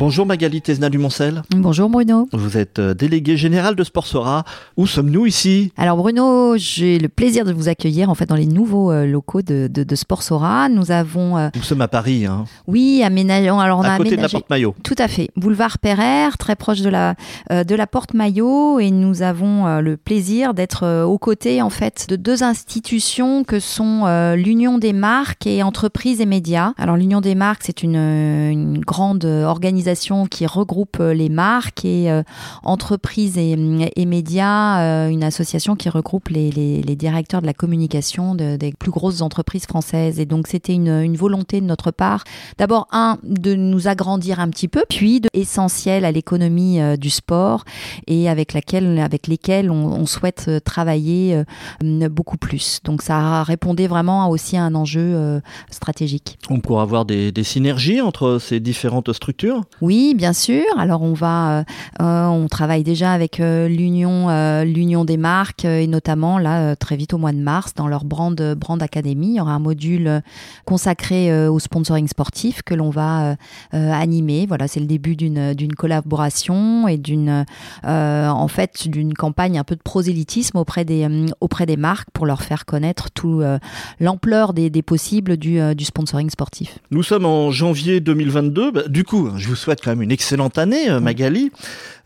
[0.00, 1.42] Bonjour Magali Tesna du Moncel.
[1.50, 2.26] Bonjour Bruno.
[2.32, 4.44] Vous êtes euh, délégué général de Sportsora.
[4.78, 5.74] Où sommes-nous ici?
[5.76, 9.42] Alors Bruno, j'ai le plaisir de vous accueillir en fait dans les nouveaux euh, locaux
[9.42, 10.70] de, de, de Sportsora.
[10.70, 11.36] Nous avons.
[11.36, 11.50] euh...
[11.54, 12.24] Nous sommes à Paris.
[12.24, 12.46] Hein.
[12.66, 13.60] Oui, aménageons.
[13.60, 14.16] Alors on à a côté aménagé...
[14.16, 14.74] de la Porte Maillot.
[14.82, 15.28] Tout à fait.
[15.36, 17.14] Boulevard Pereire, très proche de la
[17.52, 21.68] euh, de la Porte Maillot, et nous avons euh, le plaisir d'être aux côtés en
[21.68, 26.72] fait de deux institutions que sont l'Union des marques et entreprises et médias.
[26.78, 29.89] Alors l'Union des marques, c'est une, une grande organisation
[30.28, 32.22] qui regroupe euh, les marques et euh,
[32.62, 33.56] entreprises et,
[33.96, 36.50] et médias, euh, une association qui regroupe les,
[36.96, 40.20] directeurs de la communication de, des plus grosses entreprises françaises.
[40.20, 42.24] Et donc c'était une, volonté de notre part,
[42.56, 47.64] d'abord un de nous agrandir un petit peu, puis de, essentiel à l'économie du sport
[48.06, 51.42] et avec laquelle, avec lesquels on, souhaite travailler
[51.82, 52.80] euh, beaucoup plus.
[52.84, 56.38] Donc ça répondait vraiment aussi à un enjeu stratégique.
[56.48, 59.62] On pourra avoir des synergies entre ces différentes structures?
[59.80, 60.64] Oui, bien sûr.
[60.78, 61.64] Alors on va,
[62.00, 66.96] euh, on travaille déjà avec euh, l'union, euh, l'union des marques et notamment là très
[66.96, 70.22] vite au mois de mars dans leur brand brand academy, il y aura un module
[70.64, 73.36] consacré euh, au sponsoring sportif que l'on va
[73.74, 74.46] euh, animer.
[74.46, 77.44] Voilà, c'est le début d'une d'une collaboration et d'une,
[77.84, 81.06] euh, en fait, d'une campagne un peu de prosélytisme auprès des
[81.40, 83.58] auprès des marques pour leur faire connaître tout euh,
[83.98, 86.78] l'ampleur des, des, possibles du, euh, du sponsoring sportif.
[86.90, 88.70] Nous sommes en janvier 2022.
[88.70, 91.52] Bah, du coup, je vous souhaite quand même une excellente année, euh, Magali.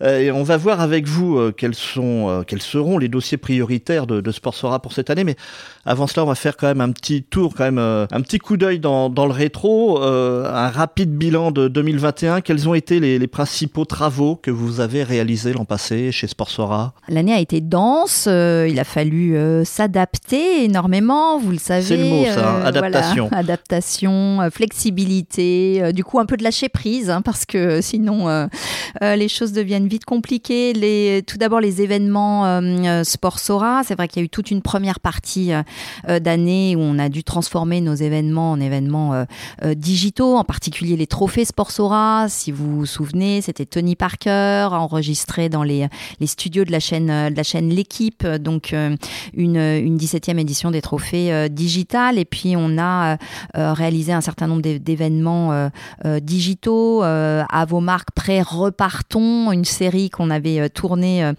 [0.03, 4.07] Euh, et on va voir avec vous euh, quels, sont, quels seront les dossiers prioritaires
[4.07, 5.25] de, de Sportsora pour cette année.
[5.25, 5.37] Mais
[5.87, 8.39] avant cela, on va faire quand même un petit tour, quand même euh, un petit
[8.39, 12.41] coup d'œil dans, dans, le rétro, euh, un rapide bilan de 2021.
[12.41, 16.95] Quels ont été les, les principaux travaux que vous avez réalisés l'an passé chez Sportsora?
[17.09, 18.27] L'année a été dense.
[18.29, 21.83] Euh, il a fallu s'adapter énormément, vous le savez.
[21.83, 23.29] C'est le mot, ça, hein, adaptation.
[23.29, 25.92] Voilà, adaptation, flexibilité.
[25.92, 28.29] du coup, un peu de lâcher prise, hein, parce que sinon,
[29.03, 30.73] euh, les choses deviennent vite compliquées.
[30.73, 33.83] Les, tout d'abord, les événements euh, Sportsora.
[33.85, 35.53] C'est vrai qu'il y a eu toute une première partie
[36.08, 40.96] euh, d'année où on a dû transformer nos événements en événements euh, digitaux, en particulier
[40.96, 42.27] les trophées Sportsora.
[42.29, 45.89] Si vous vous souvenez, c'était Tony Parker enregistré dans les,
[46.24, 48.96] studios de la chaîne de la chaîne L'équipe, donc euh,
[49.34, 52.18] une, une 17e édition des trophées euh, digitales.
[52.18, 53.17] Et puis on a
[53.57, 55.52] euh, réalisé un certain nombre d'événements
[56.05, 61.33] euh, digitaux à vos marques prêt repartons, une série qu'on avait tournée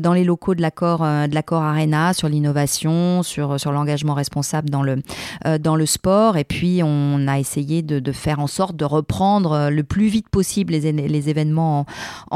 [0.00, 4.82] dans les locaux de l'accord de l'accord Arena sur l'innovation, sur sur l'engagement responsable dans
[4.82, 4.96] le
[5.60, 6.36] dans le sport.
[6.36, 10.28] Et puis on a essayé de, de, faire en sorte de reprendre le plus vite
[10.28, 11.86] possible les, les événements en,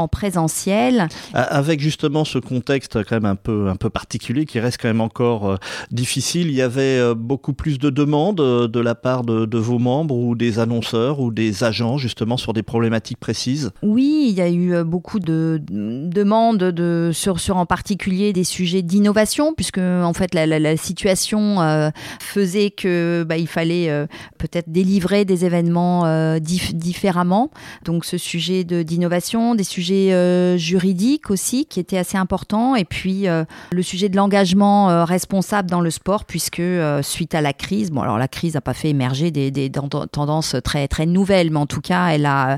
[0.03, 1.07] en présentiel.
[1.33, 5.01] Avec justement ce contexte quand même un peu un peu particulier qui reste quand même
[5.01, 5.55] encore euh,
[5.91, 6.47] difficile.
[6.47, 9.79] Il y avait euh, beaucoup plus de demandes euh, de la part de, de, vos
[9.79, 13.71] membres ou des annonceurs ou des agents justement sur des problématiques précises?
[13.83, 18.81] Oui, il y a eu beaucoup de demandes de sur sur en particulier des sujets
[18.81, 24.05] d'innovation puisque en fait la, la, la situation euh, faisait que bah, il fallait euh,
[24.37, 27.51] peut-être délivrer des événements euh, dif différemment.
[27.85, 33.27] Donc ce sujet d'innovation, des sujets euh, juridiques aussi qui étaient assez importants et puis
[33.27, 37.53] euh, le sujet de l'engagement euh, responsable dans le sport puisque euh, suite à la
[37.53, 41.51] crise, bon alors la crise n'a pas fait émerger des, des, tendances très très nouvelles,
[41.51, 42.53] mais en tout cas elle a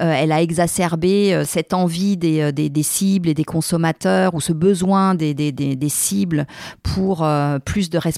[0.00, 4.40] euh, elle a exacerbé euh, cette envie des, des, des, cibles et des consommateurs ou
[4.40, 6.46] ce besoin des, des cibles
[6.82, 8.09] pour euh, plus de responsabilité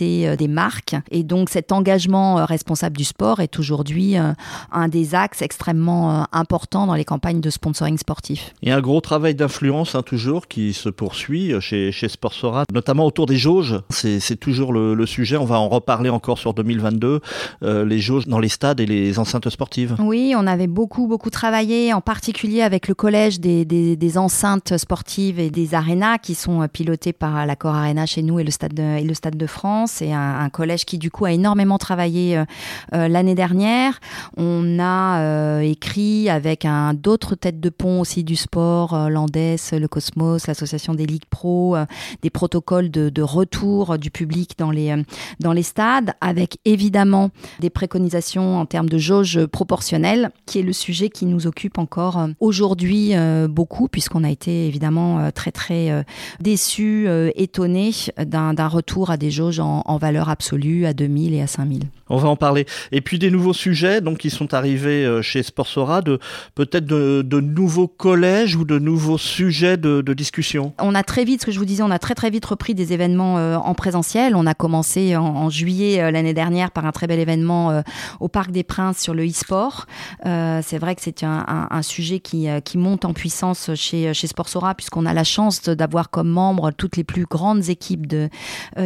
[0.00, 4.32] euh, des marques et donc cet engagement euh, responsable du sport est aujourd'hui euh,
[4.72, 8.54] un des axes extrêmement importants dans les campagnes de sponsoring sportif.
[8.62, 12.64] Il y a un gros travail d'influence hein, toujours qui se poursuit chez, chez Sportsora,
[12.72, 13.80] notamment autour des jauges.
[13.90, 15.36] C'est toujours le, le, sujet.
[15.36, 17.20] On va en reparler encore sur 2022.
[17.62, 19.96] Euh, les jauges dans les stades et les enceintes sportives.
[19.98, 24.76] Oui, on avait beaucoup beaucoup travaillé, en particulier avec le collège des, des, des enceintes
[24.76, 28.74] sportives et des arénas qui sont pilotés par l'accord Arena chez nous et le stade
[28.74, 30.02] de, et le stade de France.
[30.02, 34.00] Et un, collège qui du coup a énormément travaillé euh, l'année dernière.
[34.36, 39.36] On a euh, écrit avec un d'autres têtes de pont aussi du sport, euh, l'Andes,
[39.36, 41.86] le Cosmos, l'association des ligues pro, euh,
[42.22, 44.94] des protocoles de, de, retour du public dans les
[45.40, 50.72] dans les stades, avec évidemment des préconisations en termes de jauge proportionnelle, qui est le
[50.72, 53.12] sujet qui nous occupe encore aujourd'hui
[53.48, 56.04] beaucoup, puisqu'on a été évidemment très très
[56.40, 61.46] déçus, étonnés d'un retour à des jauges en, en valeur absolue à 2000 et à
[61.46, 61.84] 5000.
[62.10, 62.66] On va en parler.
[62.92, 66.18] Et puis des nouveaux sujets donc qui sont arrivés euh, chez Sportsora, de
[66.54, 70.72] peut-être de, nouveaux collèges ou de nouveaux sujets de, discussion?
[70.78, 72.74] On a très vite, ce que je vous disais, on a très très vite repris
[72.74, 74.34] des événements euh, en présentiel.
[74.34, 77.82] On a commencé en, juillet euh, l'année dernière par un très bel événement
[78.20, 79.86] au Parc des Princes sur le e-sport.
[80.24, 85.06] c'est vrai que c'est un, sujet qui, qui monte en puissance chez chez Sportsora puisqu'on
[85.06, 88.28] a la chance d'avoir comme membres toutes les plus grandes équipes de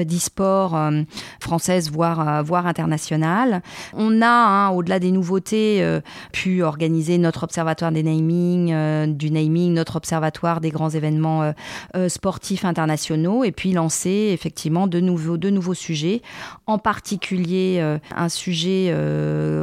[0.05, 0.79] d'e-sport
[1.41, 3.63] françaises voire voire internationales
[3.95, 6.01] on a, hein, au-delà des nouveautés, euh,
[6.33, 11.53] pu organiser notre observatoire des naming, euh, du naming, notre observatoire des grands événements
[11.97, 16.23] euh, sportifs internationaux, et puis lancer effectivement de nouveaux, de nouveaux sujets,
[16.67, 17.81] en particulier
[18.15, 18.95] un sujet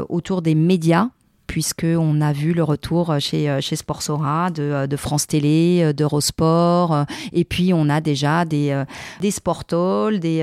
[0.09, 1.09] autour des médias
[1.49, 7.73] puisqu'on a vu le retour chez, chez Sportsora de, de France Télé, d'Eurosport, et puis
[7.73, 8.83] on a déjà des,
[9.19, 9.31] des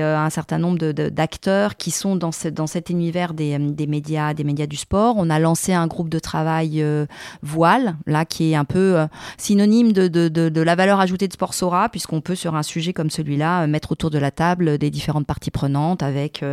[0.01, 4.67] un certain nombre d'acteurs qui sont dans, dans cet univers des, des, médias, des médias
[4.67, 5.15] du sport.
[5.17, 7.05] On a lancé un groupe de travail euh,
[7.41, 9.07] voile, là, qui est un peu euh,
[9.37, 13.09] synonyme de, de, de, la valeur ajoutée de Sportsora, puisqu'on peut, sur un sujet comme
[13.09, 16.43] celui-là, euh, mettre autour de la table des différentes parties prenantes avec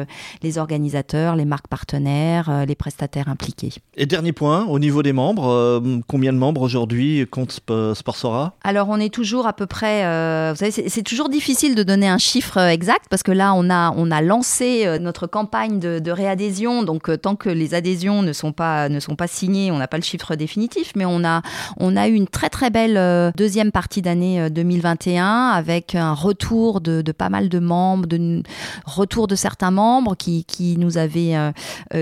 [0.42, 3.72] les organisateurs, les marques partenaires, les prestataires impliqués.
[3.96, 5.48] Et dernier point, au niveau des membres.
[5.48, 7.60] Euh, combien de membres aujourd'hui compte
[7.94, 8.54] Sportsora?
[8.62, 12.08] Alors on est toujours à peu près, euh, vous savez, c'est toujours difficile de donner
[12.08, 16.10] un chiffre euh, exact parce que là on a, on a lancé notre campagne de,
[16.10, 19.88] réadhésion, donc tant que les adhésions ne sont pas, ne sont pas signées, on n'a
[19.88, 21.42] pas le chiffre définitif, mais on a,
[21.78, 27.02] on a eu une très très belle deuxième partie d'année 2021 avec un retour de,
[27.12, 28.42] pas mal de membres, de
[28.84, 31.34] retour de certains membres qui, qui nous avaient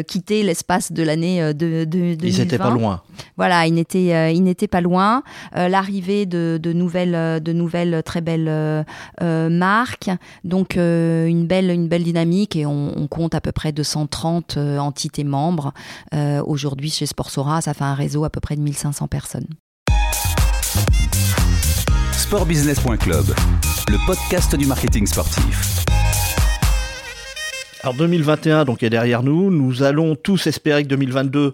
[0.08, 1.84] quitté l'espace de l'année de,
[2.32, 3.02] ils n'étaient pas loin.
[3.36, 5.22] Voilà, ils n'étaient, euh, ils n'étaient pas loin.
[5.56, 8.84] Euh, l'arrivée de, nouvelles, euh, de nouvelles très belles
[9.20, 10.10] marques,
[10.44, 15.72] donc une belle, une belle dynamique et on, compte à peu près 230 entités membres.
[16.46, 19.46] Aujourd'hui, chez Sportsora, ça fait un réseau à peu près de 1500 personnes.
[22.12, 23.26] Sportbusiness.club,
[23.88, 25.84] le podcast du marketing sportif.
[27.82, 29.50] Alors 2021 donc est derrière nous.
[29.50, 31.52] Nous allons tous espérer que 2022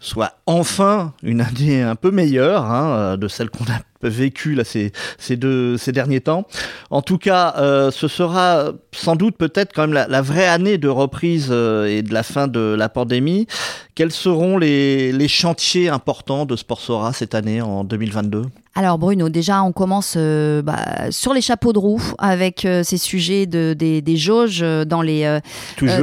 [0.00, 4.92] soit enfin une année un peu meilleure hein, de celle qu'on a vécu là ces,
[5.36, 6.46] deux ces derniers temps.
[6.90, 10.76] En tout cas, euh, ce sera sans doute peut-être quand même la, la, vraie année
[10.76, 13.46] de reprise euh, et de la fin de la pandémie.
[13.94, 18.42] Quels seront les, les chantiers importants de Sportsora cette année en 2022
[18.74, 22.96] alors Bruno, déjà on commence euh, bah, sur les chapeaux de roue avec euh, ces
[22.96, 25.40] sujets de, des, des jauges dans les euh,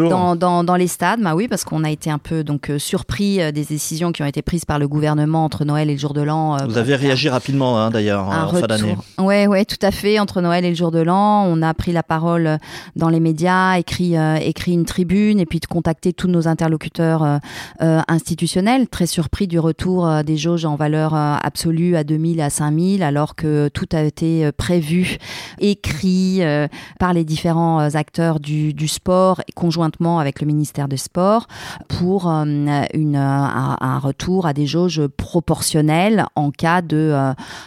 [0.08, 1.20] dans, dans, dans, les stades.
[1.20, 4.44] Bah oui, parce qu'on a été un peu donc surpris des décisions qui ont été
[4.44, 6.58] prises par le gouvernement entre Noël et le jour de l'an.
[6.68, 8.96] Vous avez réagi rapidement hein, d'ailleurs en fin d'année.
[9.18, 10.20] Ouais, ouais, tout à fait.
[10.20, 12.60] Entre Noël et le jour de l'an, on a pris la parole
[12.96, 17.40] dans les médias, écrit écrit une tribune et puis de contacter tous nos interlocuteurs
[17.80, 18.88] institutionnels.
[18.88, 23.70] Très surpris du retour des jauges en valeur absolue à 2000 à 5000 alors que
[23.70, 25.18] tout a été euh, prévu,
[25.60, 26.68] écrit euh,
[27.00, 31.48] par les différents euh, acteurs du, du sport conjointement avec le ministère des Sports
[31.88, 37.14] pour une, un, retour à des jauges proportionnelles en cas de,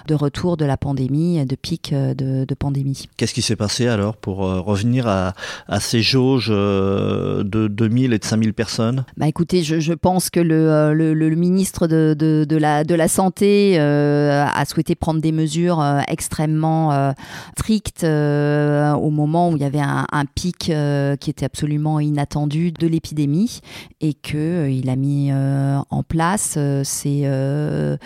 [0.06, 3.08] de retour de la pandémie, de pic de, de pandémie.
[3.16, 5.34] Qu'est-ce qui s'est passé alors pour revenir à,
[5.68, 9.04] à ces jauges de 2000 et de 5000 personnes?
[9.16, 12.94] Bah Écoutez, je, je pense que le, le, le ministre de, de, de, la, de
[12.94, 17.12] la Santé a souhaité prendre des mesures euh, extrêmement euh,
[17.56, 20.72] strictes euh, au moment où il y avait un, pic
[21.20, 23.60] qui était absolument inattendu de l'épidémie
[24.00, 27.96] et que il a mis en place ces,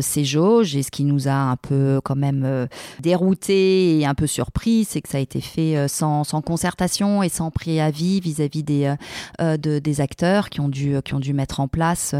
[0.00, 0.76] ces jauges.
[0.76, 2.68] Et ce qui nous a un peu quand même
[3.00, 7.28] dérouté et un peu surpris, c'est que ça a été fait sans, sans concertation et
[7.28, 8.94] sans préavis vis-à-vis des,
[9.40, 12.14] de, des acteurs qui ont, dû, qui ont dû mettre en place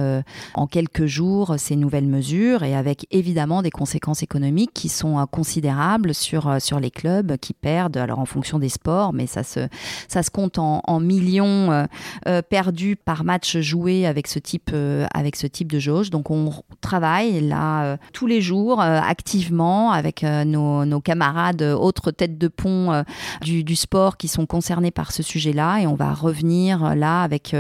[0.55, 3.92] en quelques jours ces nouvelles mesures et avec évidemment des conséquences
[4.23, 8.59] économiques qui sont euh, considérables sur, euh, sur les clubs qui perdent, alors en fonction
[8.59, 9.61] des sports, mais ça se,
[10.09, 11.87] ça se compte en, millions
[12.27, 14.71] euh, perdus par match joué avec ce type,
[15.15, 16.11] avec ce type de jauge.
[16.11, 22.49] Donc on travaille là tous les jours, activement avec nos, nos, camarades, autres têtes de
[22.49, 23.05] pont
[23.41, 25.81] du, du, sport qui sont concernés par ce sujet-là.
[25.81, 27.57] Et on va revenir là avec,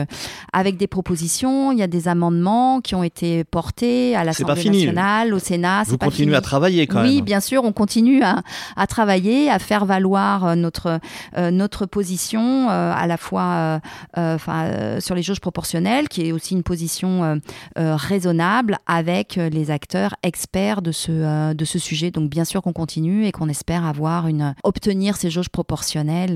[0.53, 1.73] avec des propositions.
[1.73, 5.83] Il y a des amendements qui ont été portés à l'Assemblée nationale, au Sénat.
[5.85, 7.11] Vous continuez à travailler quand même.
[7.11, 8.43] Oui, bien sûr, on continue à,
[8.77, 11.01] à travailler, à faire valoir notre,
[11.37, 13.81] notre position à la fois
[14.17, 17.41] sur les jauges proportionnelles, qui est aussi une position
[17.77, 22.11] raisonnable avec les acteurs experts de ce, de ce sujet.
[22.11, 26.35] Donc bien sûr qu'on continue et qu'on espère avoir une, obtenir ces jauges proportionnelles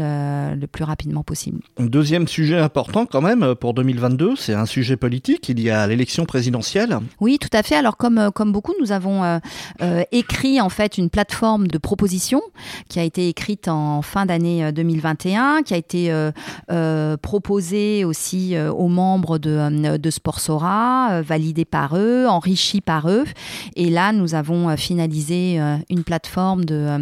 [0.58, 1.60] le plus rapidement possible.
[1.78, 5.48] Deuxième sujet important quand même pour 2022, c'est un sujet politique.
[5.48, 6.98] Il y a l'élection présidentielle.
[7.20, 7.76] Oui, tout à fait.
[7.76, 9.40] Alors comme, comme beaucoup, nous avons
[10.12, 12.42] écrit en fait une plateforme de propositions
[12.88, 16.12] qui a été écrite en fin d'année 2021, qui a été
[17.22, 23.24] proposée aussi aux membres de, Sportsora, validée par eux, enrichie par eux.
[23.74, 26.98] Et là, nous avons finalisé une plateforme de,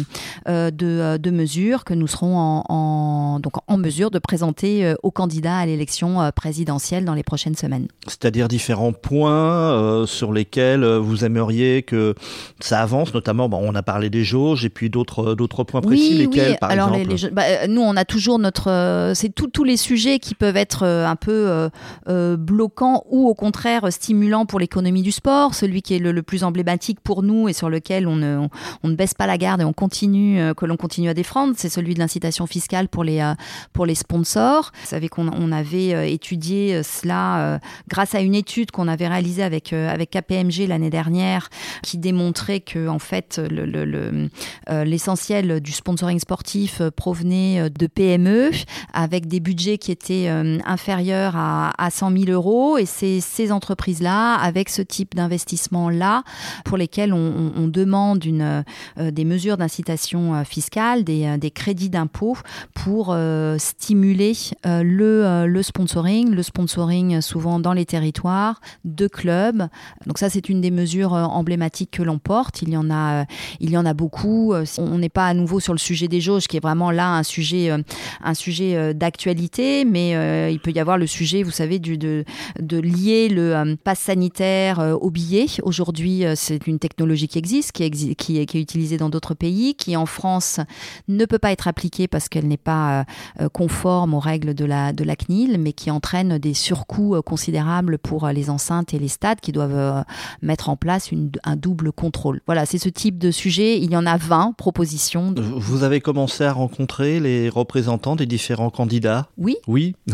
[0.47, 7.05] de, mesures que nous serons donc en mesure de présenter aux candidats à l'élection présidentielle
[7.05, 7.87] dans les prochaines semaines.
[8.07, 12.15] C'est-à-dire différents points sur lesquels vous aimeriez que
[12.65, 16.09] ça avance, notamment, bon, on a parlé des jauges et puis d'autres d'autres points précis,
[16.11, 16.57] oui, lesquels oui.
[16.59, 19.11] par Alors, exemple les, les, bah, Nous, on a toujours notre...
[19.15, 21.69] c'est tous les sujets qui peuvent être un peu
[22.07, 25.53] euh, bloquants ou au contraire stimulants pour l'économie du sport.
[25.53, 28.49] Celui qui est le, le, plus emblématique pour nous et sur lequel on ne, on,
[28.83, 31.53] on ne baisse pas la garde et on continue, euh, que l'on continue à défendre,
[31.57, 33.33] c'est celui de l'incitation fiscale pour les, euh,
[33.73, 34.71] pour les sponsors.
[34.81, 39.73] Vous savez qu'on on avait étudié cela grâce à une étude qu'on avait réalisée avec,
[39.73, 41.49] avec KPMG l'année dernière
[41.83, 41.97] qui
[42.59, 43.41] que en fait
[44.69, 48.51] l'essentiel le, le, du sponsoring sportif provenait de PME
[48.93, 50.27] avec des budgets qui étaient
[50.65, 56.23] inférieurs à, à 100 000 euros et c'est ces entreprises-là, avec ce type d'investissement-là,
[56.63, 58.63] pour lesquels on, demande euh,
[59.11, 62.37] des mesures d'incitation fiscale, des, crédits d'impôt
[62.73, 64.33] pour euh, stimuler
[64.65, 69.67] euh, le, le sponsoring, le sponsoring souvent dans les territoires de clubs.
[70.05, 72.34] Donc ça, c'est une des mesures emblématiques que l'on porte.
[72.61, 73.25] Il y en a,
[73.59, 74.53] il y en a beaucoup.
[74.77, 77.23] On n'est pas à nouveau sur le sujet des jauges, qui est vraiment là un
[77.23, 77.71] sujet,
[78.23, 80.11] un sujet d'actualité, mais
[80.51, 82.25] il peut y avoir le sujet, vous savez, de,
[82.79, 85.45] lier le euh, pass sanitaire euh, au billet.
[85.63, 90.05] Aujourd'hui, euh, c'est une technologie qui existe, qui, est, utilisée dans d'autres pays, qui en
[90.05, 90.59] France
[91.07, 93.05] ne peut pas être appliquée parce qu'elle n'est pas
[93.53, 98.93] conforme aux règles de la, CNIL, mais qui entraîne des surcoûts considérables pour les enceintes
[98.93, 100.03] et les stades qui doivent
[100.41, 101.09] mettre en place
[101.43, 102.24] un double contrôle.
[102.45, 103.79] Voilà, c'est ce type de sujet.
[103.79, 105.33] Il y en a 20 propositions.
[105.37, 109.27] Vous avez commencé à rencontrer les représentants des différents candidats?
[109.37, 109.57] Oui.
[109.67, 109.95] Oui.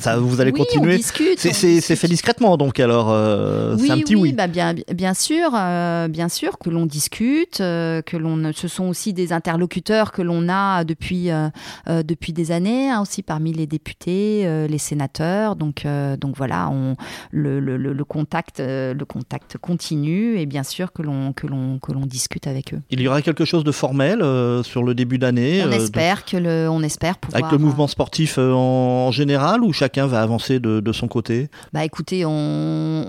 [0.00, 1.00] Ça, vous allez oui, continuer.
[1.02, 4.22] C'est fait discrètement, donc alors euh, oui, c'est un petit oui.
[4.22, 4.32] oui.
[4.32, 8.88] Bah bien, bien sûr, euh, bien sûr que l'on discute, euh, que l'on, ce sont
[8.88, 11.48] aussi des interlocuteurs que l'on a depuis euh,
[11.88, 15.56] euh, depuis des années, hein, aussi parmi les députés, euh, les sénateurs.
[15.56, 15.86] Donc
[16.20, 16.96] donc voilà, on,
[17.30, 21.92] le, le, le contact le contact continue et bien sûr que l'on que l'on que
[21.92, 22.80] l'on discute avec eux.
[22.90, 24.20] Il y aura quelque chose de formel
[24.64, 25.62] sur le début d'année.
[25.66, 26.30] On espère de...
[26.30, 27.42] que le, on espère pouvoir.
[27.42, 31.48] Avec le mouvement sportif en, en général ou chacun va avancer de, de son côté?
[31.72, 32.30] Bah écoutez, on,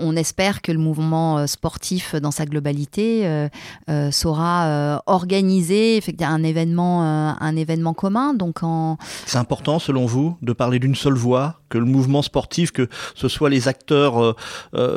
[0.00, 3.48] on, espère que le mouvement sportif dans sa globalité euh,
[3.90, 8.34] euh, saura euh, organiser un événement, un événement commun.
[8.34, 8.98] Donc en...
[9.26, 13.28] C'est important selon vous de parler d'une seule voix, que le mouvement sportif, que ce
[13.28, 14.36] soit les acteurs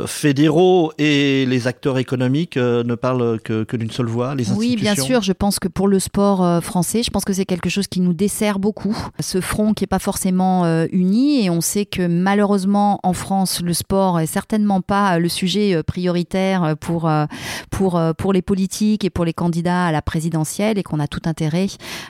[0.05, 4.95] fédéraux et les acteurs économiques ne parlent que, que d'une seule voix, les Oui, bien
[4.95, 5.21] sûr.
[5.21, 8.13] Je pense que pour le sport français, je pense que c'est quelque chose qui nous
[8.13, 8.97] dessert beaucoup.
[9.19, 13.73] Ce front qui est pas forcément uni et on sait que malheureusement en France, le
[13.73, 17.09] sport est certainement pas le sujet prioritaire pour,
[17.69, 21.21] pour, pour les politiques et pour les candidats à la présidentielle et qu'on a tout
[21.25, 21.67] intérêt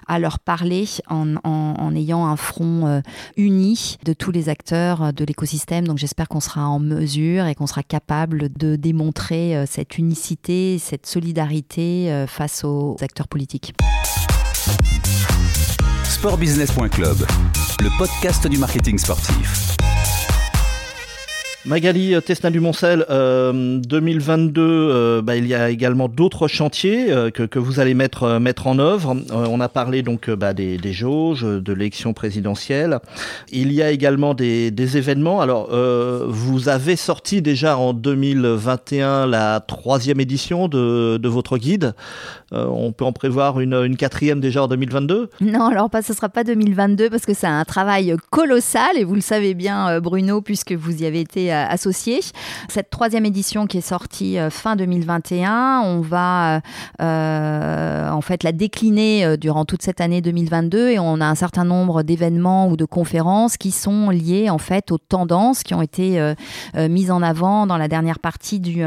[0.08, 3.01] à leur parler en, en, en ayant un front
[3.38, 5.88] uni de tous les acteurs de l'écosystème.
[5.88, 10.99] Donc j'espère qu'on sera en mesure et qu'on sera capable de démontrer cette unicité, cette
[11.06, 13.74] solidarité face aux acteurs politiques.
[16.03, 17.25] Sportbusiness.club,
[17.79, 19.75] le podcast du marketing sportif.
[21.70, 27.30] Magali Tesna du Moncel, euh, 2022, euh, bah, il y a également d'autres chantiers euh,
[27.30, 29.16] que, que, vous allez mettre mettre en œuvre.
[29.30, 32.98] Euh, on a parlé donc bah, des, des, jauges, de l'élection présidentielle.
[33.52, 35.42] Il y a également des, événements.
[35.42, 41.94] Alors, euh, vous avez sorti déjà en 2021 la troisième édition de, de votre guide.
[42.52, 46.14] Euh, on peut en prévoir une, une, quatrième déjà en 2022 Non, alors pas, ce
[46.14, 50.42] sera pas 2022 parce que c'est un travail colossal et vous le savez bien, Bruno,
[50.42, 52.20] puisque vous y avez été associés.
[52.68, 56.62] Cette troisième édition qui est sortie fin 2021, on va
[57.00, 62.04] en fait la décliner durant toute cette année 2022 et on a un certain nombre
[62.04, 66.34] d'événements ou de conférences qui sont liées en fait aux tendances qui ont été
[66.75, 68.84] mises en avant dans la dernière partie du,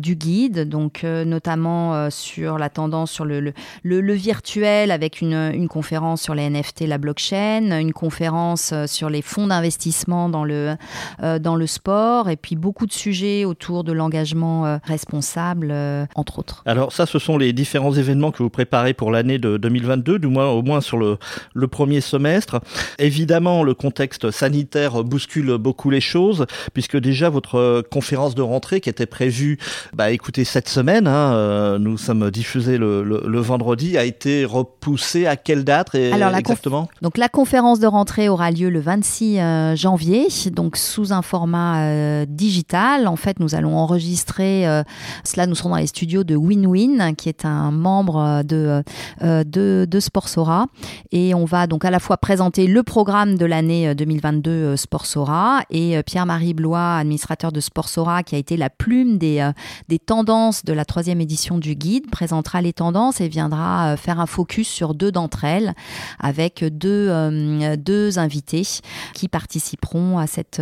[0.00, 3.52] guide, donc notamment sur la tendance sur le,
[3.84, 9.46] virtuel avec une, une conférence sur les NFT, la blockchain, une conférence sur les fonds
[9.46, 10.76] d'investissement dans le,
[11.22, 11.95] euh, dans le sport,
[12.28, 16.62] et puis beaucoup de sujets autour de l'engagement euh, responsable, euh, entre autres.
[16.66, 20.26] Alors ça, ce sont les différents événements que vous préparez pour l'année de 2022, du
[20.26, 21.18] moins au moins sur le,
[21.54, 22.60] le premier semestre.
[22.98, 28.88] Évidemment, le contexte sanitaire bouscule beaucoup les choses, puisque déjà votre conférence de rentrée qui
[28.88, 29.58] était prévue,
[29.94, 35.36] bah écoutez, cette semaine, hein, nous sommes diffusés le, le, vendredi, a été repoussée à
[35.36, 36.88] quelle date et Alors, exactement?
[37.02, 39.38] Donc la conférence de rentrée aura lieu le 26
[39.76, 43.06] janvier, donc sous un format euh, digital.
[43.06, 44.82] En fait, nous allons enregistrer, euh,
[45.24, 48.82] cela nous serons dans les studios de WinWin, qui est un membre de,
[49.22, 50.66] euh, de, de Sportsora.
[51.12, 56.02] Et on va donc à la fois présenter le programme de l'année 2022 Sportsora et
[56.02, 59.48] Pierre-Marie Blois, administrateur de Sportsora, qui a été la plume des,
[59.88, 64.26] des tendances de la troisième édition du guide, présentera les tendances et viendra faire un
[64.26, 65.74] focus sur deux d'entre elles
[66.18, 68.66] avec deux, deux invités
[69.14, 70.60] qui participeront à cette,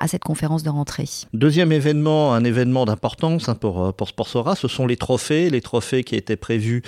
[0.00, 1.26] à cette conférence de.
[1.32, 5.60] Deuxième événement, un événement d'importance hein, pour, euh, pour Sportsora, ce sont les trophées, les
[5.60, 6.82] trophées qui étaient prévus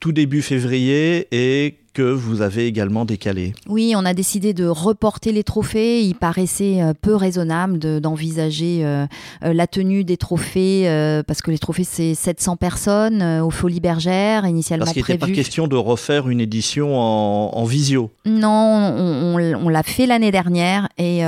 [0.00, 3.52] tout début février et que vous avez également décalé.
[3.68, 6.02] Oui, on a décidé de reporter les trophées.
[6.02, 9.06] Il paraissait euh, peu raisonnable d'envisager euh,
[9.44, 10.86] euh, la tenue des trophées
[11.26, 15.30] parce que les trophées c'est 700 personnes au Folies Bergères initialement parce qu'il n'était pas
[15.30, 18.10] question de refaire une édition en, visio.
[18.24, 21.20] Non, on, l'a fait l'année dernière et,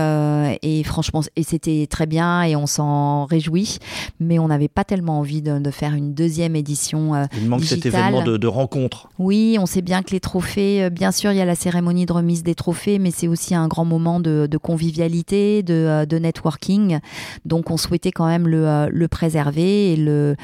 [0.62, 3.78] et franchement et c'était très bien et on s'en réjouit,
[4.20, 7.26] mais on n'avait pas tellement envie de, faire une deuxième édition.
[7.36, 9.08] Il manque cet événement de, de rencontre.
[9.18, 12.06] Oui, on sait bien que les trophées euh, bien sûr, il y a la cérémonie
[12.06, 16.98] de remise des trophées, mais c'est aussi un grand moment de, convivialité, euh, de, networking.
[17.44, 20.36] Donc, on souhaitait quand même le, euh, préserver et le,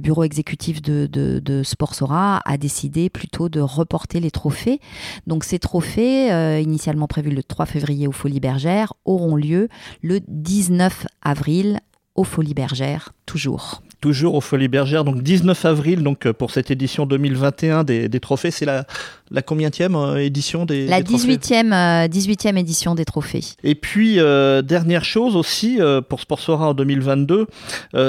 [0.00, 4.80] bureau exécutif de Sportsora a décidé plutôt de reporter les trophées.
[5.26, 6.28] Donc, ces trophées,
[6.60, 9.68] initialement prévus le 3 février aux Folies Bergères, auront lieu
[10.02, 11.80] le 19 avril
[12.14, 17.06] aux Folies Bergères, toujours toujours aux Folies Bergères, donc 19 avril, donc pour cette édition
[17.06, 18.84] 2021 des, des trophées, c'est la,
[19.32, 23.44] la combienième euh, édition des La 18e, 18e euh, édition des trophées.
[23.64, 27.46] Et puis, euh, dernière chose aussi, pour Sportsora en 2022,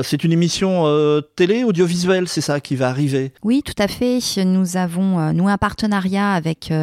[0.03, 0.85] c'est une émission
[1.35, 3.31] télé, audiovisuelle, c'est ça qui va arriver?
[3.43, 4.19] Oui, tout à fait.
[4.43, 6.73] Nous avons, nous, un partenariat avec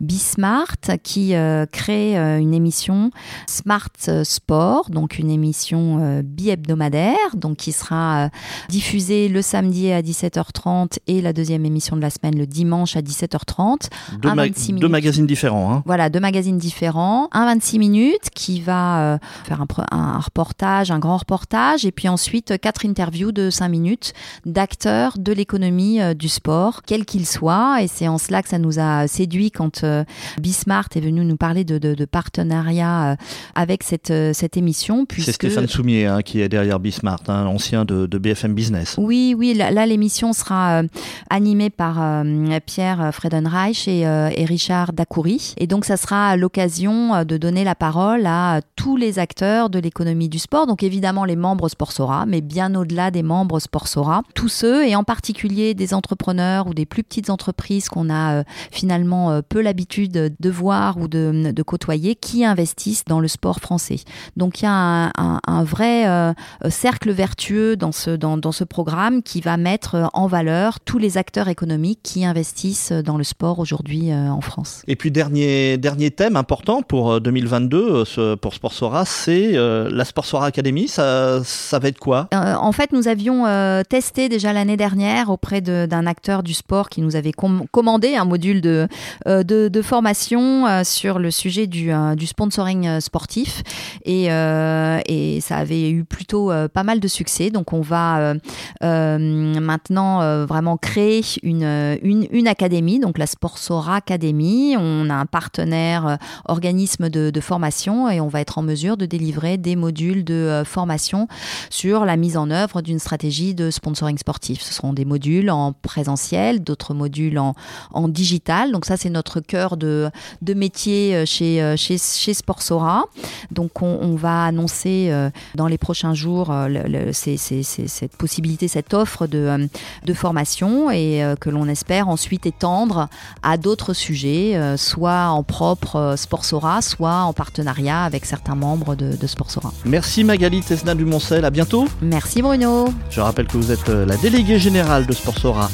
[0.00, 1.34] Bismart qui
[1.70, 3.10] crée une émission
[3.46, 3.90] Smart
[4.24, 8.30] Sport, donc une émission bi-hebdomadaire, donc qui sera
[8.68, 13.02] diffusée le samedi à 17h30 et la deuxième émission de la semaine le dimanche à
[13.02, 13.88] 17h30
[14.22, 15.72] deux, magazines différents.
[15.72, 15.82] Hein.
[15.86, 17.28] Voilà, deux magazines différents.
[17.32, 22.58] Un 26 minutes qui va euh, faire un, reportage, un grand reportage, et puis ensuite
[22.60, 24.12] quatre interviews de 5 minutes
[24.46, 27.82] d'acteurs de l'économie euh, du sport, quel qu'il soit.
[27.82, 30.04] Et c'est en cela que ça nous a séduit quand euh,
[30.40, 33.16] Bismart est venu nous parler de, de, partenariat
[33.54, 35.06] avec cette, cette émission.
[35.16, 38.96] C'est Stéphane Soumier hein, qui est derrière Bismart, hein, ancien de, BFM Business.
[38.98, 40.82] Oui, oui, là, l'émission sera
[41.30, 42.24] animée par
[42.64, 45.54] Pierre Fredenreich euh, et, Richard Dacoury.
[45.58, 49.78] Et donc, ça sera l'occasion euh, de donner la parole à tous les acteurs de
[49.78, 50.66] l'économie du sport.
[50.66, 54.22] Donc, évidemment, les membres Sportsora, mais bien au-delà des membres Sportsora.
[54.34, 58.44] Tous ceux, et en particulier des entrepreneurs ou des plus petites entreprises qu'on a euh,
[58.70, 64.00] finalement peu l'habitude de voir ou de, côtoyer, qui investissent dans le sport français.
[64.36, 66.34] Donc, il y a un, vrai
[66.68, 67.37] cercle vertueux
[67.76, 72.00] dans ce, dans, dans ce programme qui va mettre en valeur tous les acteurs économiques
[72.02, 74.82] qui investissent dans le sport aujourd'hui euh, en France.
[74.88, 80.46] Et puis dernier, dernier thème important pour 2022 euh, euh, pour Sportsora, c'est la Sportsora
[80.46, 80.88] Academy.
[80.88, 82.28] Ça, ça va être quoi?
[82.32, 83.44] En fait, nous avions
[83.88, 88.60] testé déjà l'année dernière auprès d'un acteur du sport qui nous avait commandé un module
[88.60, 88.88] de,
[89.26, 93.62] de, de, formation sur le sujet du, du sponsoring sportif.
[94.04, 98.34] Et, et ça avait eu plutôt pas mal de succès Donc on va
[98.80, 104.76] maintenant vraiment créer une, une, académie, donc la Sportsora Academy.
[104.78, 109.58] On a un partenaire organisme de, formation et on va être en mesure de délivrer
[109.58, 111.28] des modules de formation
[111.70, 114.60] sur la mise en œuvre d'une stratégie de sponsoring sportif.
[114.60, 117.54] Ce seront des modules en présentiel, d'autres modules en,
[117.92, 118.72] en digital.
[118.72, 120.10] Donc ça, c'est notre cœur de,
[120.42, 123.04] de métier chez, chez, chez Sportsora.
[123.50, 129.26] Donc on, va annoncer euh, dans les prochains jours euh, le, cette possibilité, cette offre
[129.26, 129.66] de, euh,
[130.04, 133.08] de formation et que l'on espère ensuite étendre
[133.42, 139.26] à d'autres sujets, soit en propre Sportsora, soit en partenariat avec certains membres de, de
[139.26, 139.72] Sportsora.
[139.84, 141.86] Merci Magali Tesna Dumoncel, à bientôt.
[142.00, 142.88] Merci Bruno.
[143.10, 145.68] Je rappelle que vous êtes la déléguée générale de Sportsora.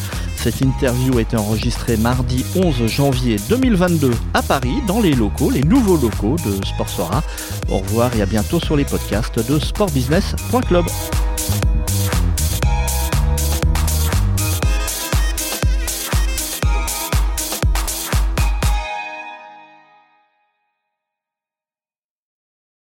[0.45, 5.63] Cette interview a été enregistrée mardi 11 janvier 2022 à Paris, dans les locaux, les
[5.63, 7.23] nouveaux locaux de Sportsora.
[7.71, 10.85] Au revoir et à bientôt sur les podcasts de sportbusiness.club.